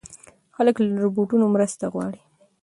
خلک 0.55 0.75
له 0.81 0.89
روباټونو 1.03 1.45
مرسته 1.55 1.83
غواړي. 1.93 2.21